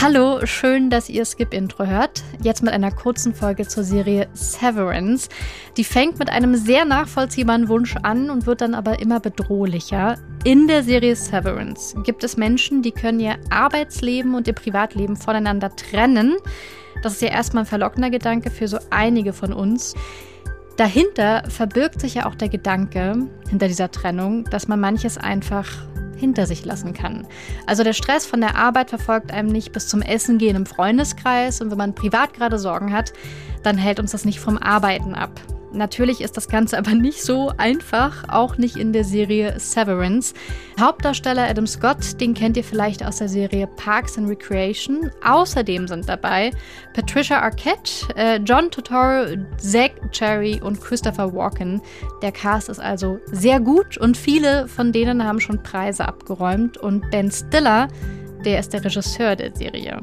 [0.00, 2.22] Hallo, schön, dass ihr Skip Intro hört.
[2.40, 5.28] Jetzt mit einer kurzen Folge zur Serie Severance.
[5.76, 10.16] Die fängt mit einem sehr nachvollziehbaren Wunsch an und wird dann aber immer bedrohlicher.
[10.44, 15.74] In der Serie Severance gibt es Menschen, die können ihr Arbeitsleben und ihr Privatleben voneinander
[15.74, 16.36] trennen.
[17.02, 19.96] Das ist ja erstmal ein verlockender Gedanke für so einige von uns.
[20.76, 25.66] Dahinter verbirgt sich ja auch der Gedanke, hinter dieser Trennung, dass man manches einfach
[26.18, 27.26] hinter sich lassen kann.
[27.66, 31.60] Also der Stress von der Arbeit verfolgt einem nicht bis zum Essen gehen im Freundeskreis
[31.60, 33.12] und wenn man privat gerade Sorgen hat,
[33.62, 35.40] dann hält uns das nicht vom Arbeiten ab.
[35.72, 40.34] Natürlich ist das Ganze aber nicht so einfach, auch nicht in der Serie Severance.
[40.80, 45.10] Hauptdarsteller Adam Scott, den kennt ihr vielleicht aus der Serie Parks and Recreation.
[45.24, 46.52] Außerdem sind dabei
[46.94, 51.82] Patricia Arquette, äh, John Totoro, Zach Cherry und Christopher Walken.
[52.22, 56.78] Der Cast ist also sehr gut und viele von denen haben schon Preise abgeräumt.
[56.78, 57.88] Und Ben Stiller,
[58.44, 60.02] der ist der Regisseur der Serie.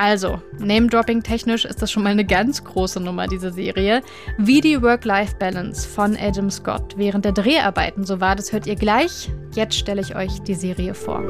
[0.00, 4.00] Also, Name-Dropping technisch ist das schon mal eine ganz große Nummer, diese Serie.
[4.38, 9.30] Wie die Work-Life-Balance von Adam Scott während der Dreharbeiten so war, das hört ihr gleich.
[9.52, 11.22] Jetzt stelle ich euch die Serie vor.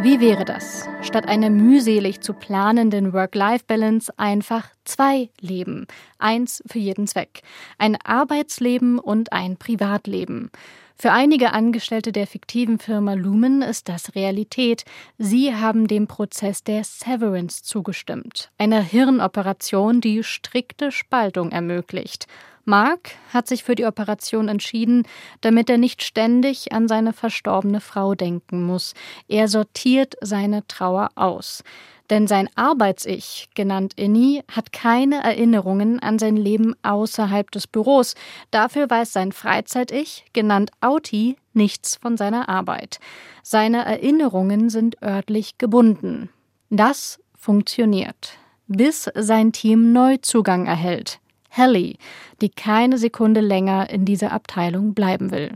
[0.00, 5.86] Wie wäre das, statt einer mühselig zu planenden Work-Life-Balance einfach zwei Leben?
[6.18, 7.42] Eins für jeden Zweck.
[7.76, 10.50] Ein Arbeitsleben und ein Privatleben.
[10.96, 14.84] Für einige Angestellte der fiktiven Firma Lumen ist das Realität.
[15.18, 22.26] Sie haben dem Prozess der Severance zugestimmt, einer Hirnoperation, die strikte Spaltung ermöglicht.
[22.64, 25.04] Mark hat sich für die Operation entschieden,
[25.40, 28.94] damit er nicht ständig an seine verstorbene Frau denken muss.
[29.26, 31.64] Er sortiert seine Trauer aus.
[32.12, 38.16] Denn sein Arbeits-Ich, genannt Inni, hat keine Erinnerungen an sein Leben außerhalb des Büros.
[38.50, 43.00] Dafür weiß sein Freizeit-Ich, genannt Auti, nichts von seiner Arbeit.
[43.42, 46.28] Seine Erinnerungen sind örtlich gebunden.
[46.68, 48.36] Das funktioniert.
[48.66, 51.18] Bis sein Team Neuzugang erhält.
[51.48, 51.96] Helly,
[52.42, 55.52] die keine Sekunde länger in dieser Abteilung bleiben will.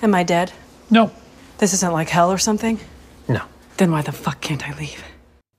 [0.00, 0.52] Am I dead?
[0.90, 1.10] No.
[1.58, 2.78] This isn't like hell or something?
[3.26, 3.40] No.
[3.78, 5.02] Then why the fuck can't I leave?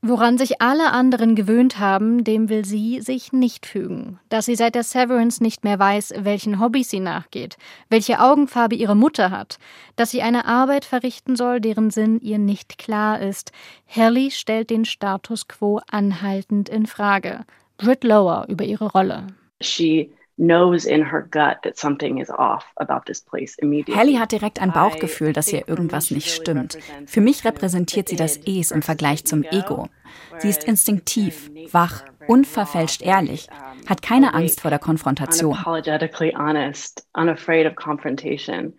[0.02, 4.18] Woran sich alle anderen gewöhnt haben, dem will sie sich nicht fügen.
[4.30, 7.58] Dass sie seit der Severance nicht mehr weiß, welchen Hobbys sie nachgeht,
[7.90, 9.60] welche Augenfarbe ihre Mutter hat,
[9.98, 13.52] dass sie eine Arbeit verrichten soll, deren Sinn ihr nicht klar ist.
[13.86, 17.46] Helly stellt den Status quo anhaltend in Frage.
[17.78, 19.28] Britt Lower über ihre Rolle.
[19.60, 20.10] She
[20.40, 23.96] knows in her gut that something is off about this place immediately.
[23.96, 26.78] Hallie hat direkt ein Bauchgefühl, dass hier irgendwas nicht stimmt.
[27.06, 29.90] Für mich repräsentiert sie das Es im Vergleich zum Ego.
[30.40, 33.48] Sie ist instinktiv, wach, unverfälscht ehrlich,
[33.88, 35.58] hat keine Angst vor der Konfrontation.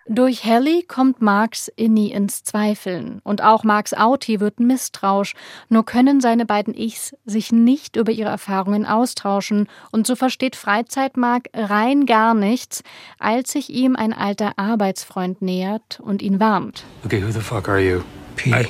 [0.09, 5.35] Durch Hallie kommt Marks Inni ins Zweifeln und auch Marks Auti wird misstrauisch,
[5.69, 11.17] nur können seine beiden Ichs sich nicht über ihre Erfahrungen austauschen und so versteht Freizeit
[11.17, 12.85] Mark rein gar nichts,
[13.19, 16.85] als sich ihm ein alter Arbeitsfreund nähert und ihn warnt.
[17.05, 18.03] Okay, who the fuck are you?
[18.37, 18.69] Petey.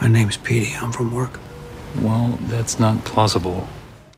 [0.00, 0.74] My name's Petey.
[0.80, 1.38] I'm from work.
[2.02, 3.64] Well, that's not plausible.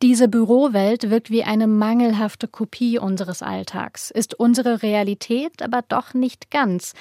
[0.03, 6.51] Diese Bürowelt wirkt wie eine mangelhafte Kopie unseres Alltags, ist unsere Realität aber doch nicht
[6.51, 6.95] ganz.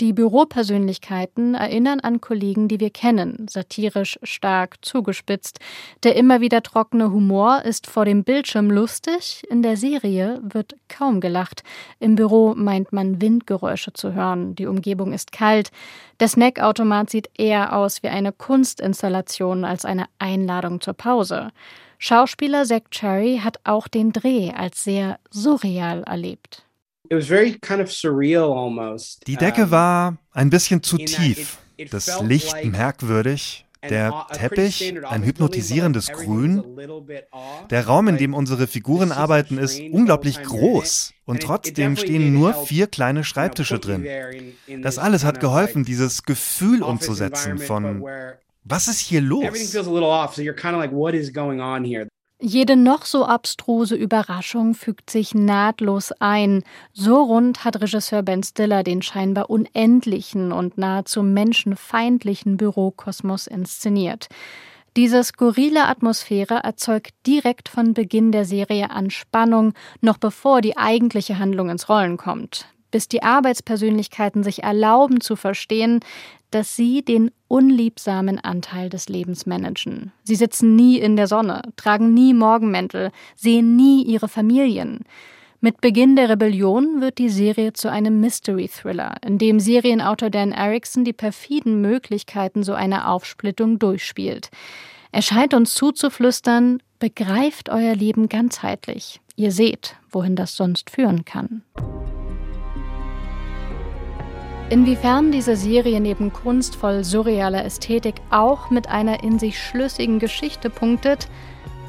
[0.00, 5.60] Die Büropersönlichkeiten erinnern an Kollegen, die wir kennen, satirisch, stark, zugespitzt.
[6.02, 11.20] Der immer wieder trockene Humor ist vor dem Bildschirm lustig, in der Serie wird kaum
[11.20, 11.62] gelacht.
[12.00, 15.70] Im Büro meint man Windgeräusche zu hören, die Umgebung ist kalt.
[16.18, 21.52] Der Snackautomat sieht eher aus wie eine Kunstinstallation als eine Einladung zur Pause.
[21.98, 26.64] Schauspieler Zach Cherry hat auch den Dreh als sehr surreal erlebt.
[27.10, 27.18] Die
[29.36, 31.58] Decke war ein bisschen zu tief,
[31.90, 36.64] das Licht merkwürdig, der Teppich ein hypnotisierendes Grün.
[37.70, 42.86] Der Raum, in dem unsere Figuren arbeiten, ist unglaublich groß und trotzdem stehen nur vier
[42.86, 44.06] kleine Schreibtische drin.
[44.82, 48.04] Das alles hat geholfen, dieses Gefühl umzusetzen von
[48.64, 49.44] was ist hier los?
[52.40, 56.62] Jede noch so abstruse Überraschung fügt sich nahtlos ein.
[56.92, 64.28] So rund hat Regisseur Ben Stiller den scheinbar unendlichen und nahezu menschenfeindlichen Bürokosmos inszeniert.
[64.96, 71.40] Diese skurrile Atmosphäre erzeugt direkt von Beginn der Serie an Spannung, noch bevor die eigentliche
[71.40, 76.00] Handlung ins Rollen kommt bis die Arbeitspersönlichkeiten sich erlauben zu verstehen,
[76.50, 80.12] dass sie den unliebsamen Anteil des Lebens managen.
[80.24, 85.00] Sie sitzen nie in der Sonne, tragen nie Morgenmäntel, sehen nie ihre Familien.
[85.60, 91.04] Mit Beginn der Rebellion wird die Serie zu einem Mystery-Thriller, in dem Serienautor Dan Erickson
[91.04, 94.50] die perfiden Möglichkeiten so einer Aufsplittung durchspielt.
[95.10, 99.20] Er scheint uns zuzuflüstern, begreift euer Leben ganzheitlich.
[99.34, 101.62] Ihr seht, wohin das sonst führen kann.
[104.70, 111.26] Inwiefern diese Serie neben kunstvoll surrealer Ästhetik auch mit einer in sich schlüssigen Geschichte punktet,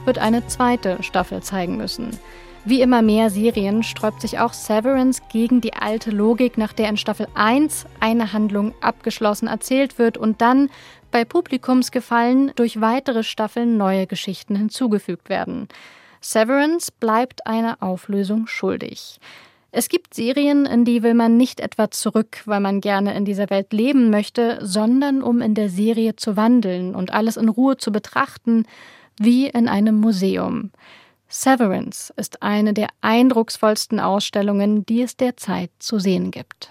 [0.05, 2.17] wird eine zweite Staffel zeigen müssen.
[2.63, 6.95] Wie immer mehr Serien sträubt sich auch Severance gegen die alte Logik, nach der in
[6.95, 10.69] Staffel 1 eine Handlung abgeschlossen erzählt wird und dann
[11.11, 15.67] bei Publikumsgefallen durch weitere Staffeln neue Geschichten hinzugefügt werden.
[16.21, 19.19] Severance bleibt eine Auflösung schuldig.
[19.71, 23.50] Es gibt Serien, in die will man nicht etwa zurück, weil man gerne in dieser
[23.51, 27.92] Welt leben möchte, sondern um in der Serie zu wandeln und alles in Ruhe zu
[27.92, 28.66] betrachten,
[29.19, 30.71] wie in einem Museum.
[31.27, 36.68] Severance ist eine der eindrucksvollsten Ausstellungen, die es derzeit zu sehen gibt.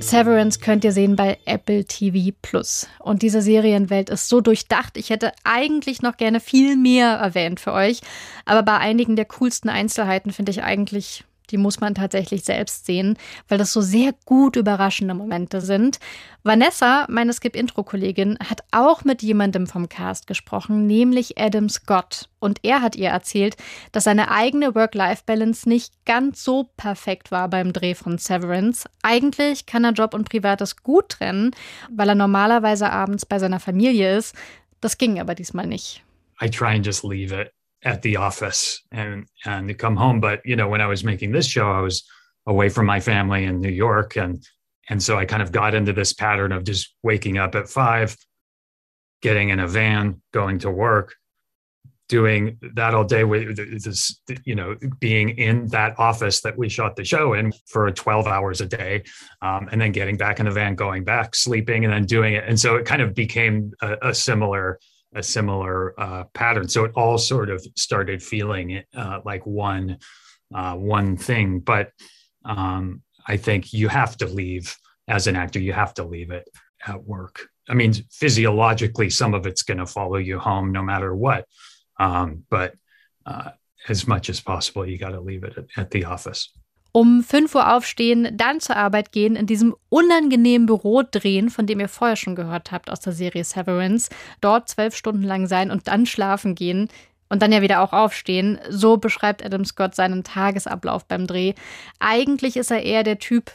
[0.00, 2.88] Severance könnt ihr sehen bei Apple TV Plus.
[3.00, 4.96] Und diese Serienwelt ist so durchdacht.
[4.96, 8.00] Ich hätte eigentlich noch gerne viel mehr erwähnt für euch.
[8.44, 13.18] Aber bei einigen der coolsten Einzelheiten finde ich eigentlich die muss man tatsächlich selbst sehen,
[13.48, 15.98] weil das so sehr gut überraschende Momente sind.
[16.42, 22.28] Vanessa, meine Skip-Intro-Kollegin, hat auch mit jemandem vom Cast gesprochen, nämlich Adam Scott.
[22.38, 23.56] Und er hat ihr erzählt,
[23.92, 28.88] dass seine eigene Work-Life-Balance nicht ganz so perfekt war beim Dreh von Severance.
[29.02, 31.50] Eigentlich kann er Job und Privates gut trennen,
[31.90, 34.34] weil er normalerweise abends bei seiner Familie ist.
[34.80, 36.04] Das ging aber diesmal nicht.
[36.40, 37.50] I try and just leave it.
[37.86, 40.20] At the office and and come home.
[40.20, 42.04] But you know, when I was making this show, I was
[42.44, 44.44] away from my family in New York, and
[44.90, 48.16] and so I kind of got into this pattern of just waking up at five,
[49.22, 51.14] getting in a van, going to work,
[52.08, 56.96] doing that all day with this, you know, being in that office that we shot
[56.96, 59.04] the show in for 12 hours a day,
[59.42, 62.44] um, and then getting back in the van, going back, sleeping, and then doing it.
[62.46, 64.78] And so it kind of became a, a similar
[65.16, 66.68] a similar uh, pattern.
[66.68, 69.98] So it all sort of started feeling uh, like one
[70.54, 71.60] uh, one thing.
[71.60, 71.90] But
[72.44, 74.76] um, I think you have to leave
[75.08, 75.58] as an actor.
[75.58, 76.48] You have to leave it
[76.86, 77.48] at work.
[77.68, 81.46] I mean, physiologically, some of it's going to follow you home no matter what.
[81.98, 82.74] Um, but
[83.24, 83.50] uh,
[83.88, 86.52] as much as possible, you got to leave it at, at the office.
[86.96, 91.78] Um 5 Uhr aufstehen, dann zur Arbeit gehen, in diesem unangenehmen Büro drehen, von dem
[91.78, 94.08] ihr vorher schon gehört habt aus der Serie Severance,
[94.40, 96.88] dort zwölf Stunden lang sein und dann schlafen gehen
[97.28, 98.58] und dann ja wieder auch aufstehen.
[98.70, 101.52] So beschreibt Adam Scott seinen Tagesablauf beim Dreh.
[101.98, 103.52] Eigentlich ist er eher der Typ,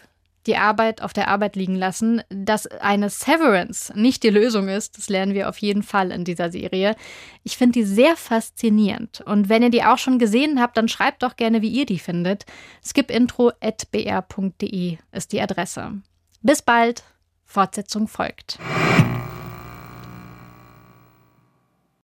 [0.48, 2.22] die Arbeit auf der Arbeit liegen lassen.
[2.30, 6.52] Dass eine Severance nicht die Lösung ist, das lernen wir auf jeden Fall in dieser
[6.52, 6.96] Serie.
[7.44, 9.22] Ich finde die sehr faszinierend.
[9.22, 12.00] Und wenn ihr die auch schon gesehen habt, dann schreibt doch gerne, wie ihr die
[12.00, 12.46] findet.
[12.84, 16.02] skipintro.br.de ist die Adresse.
[16.42, 17.04] Bis bald.
[17.46, 18.60] Fortsetzung folgt.